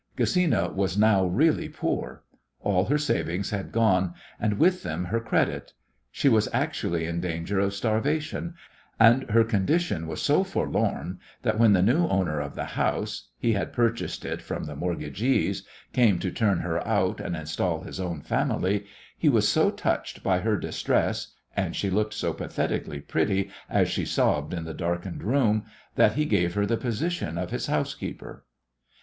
[0.17, 2.23] Gesina was now really poor.
[2.61, 5.73] All her savings had gone, and with them her credit.
[6.09, 8.55] She was actually in danger of starvation,
[8.99, 13.53] and her condition was so forlorn that when the new owner of the house he
[13.53, 18.23] had purchased it from the mortgagees came to turn her out and install his own
[18.23, 23.87] family, he was so touched by her distress and she looked so pathetically pretty as
[23.87, 25.63] she sobbed in the darkened room
[25.93, 28.43] that he gave her the position of his housekeeper.